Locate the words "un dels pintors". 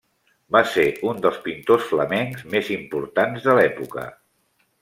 1.09-1.85